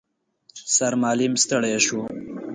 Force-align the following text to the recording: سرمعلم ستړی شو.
سرمعلم 0.75 1.33
ستړی 1.43 1.75
شو. 1.85 1.99